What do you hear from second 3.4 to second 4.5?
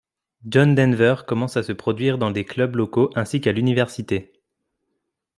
l'université.